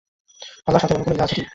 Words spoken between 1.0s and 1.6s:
কোন ইলাহ আছে কি?